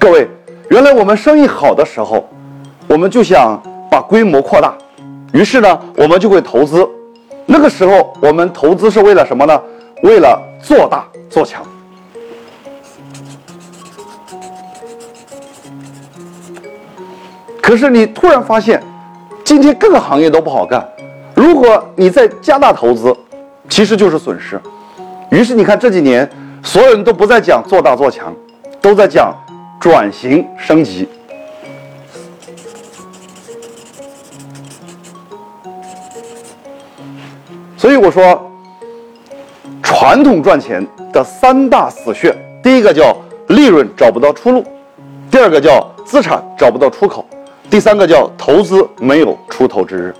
[0.00, 0.26] 各位，
[0.70, 2.26] 原来我们生意好的时候，
[2.88, 4.72] 我们就想把规模扩大，
[5.34, 6.88] 于是呢，我们就会投资。
[7.44, 9.60] 那个时候，我们投资是为了什么呢？
[10.02, 11.62] 为了做大做强。
[17.60, 18.82] 可是你突然发现，
[19.44, 20.82] 今天各个行业都不好干。
[21.34, 23.14] 如果你再加大投资，
[23.68, 24.58] 其实就是损失。
[25.30, 26.26] 于是你看这几年，
[26.62, 28.34] 所有人都不再讲做大做强，
[28.80, 29.34] 都在讲
[29.80, 31.08] 转型升级。
[37.78, 38.50] 所以我说，
[39.82, 43.16] 传统赚钱的三大死穴，第一个叫
[43.48, 44.62] 利润找不到出路，
[45.30, 47.24] 第二个叫资产找不到出口，
[47.70, 50.14] 第三个叫投资没有出头之日。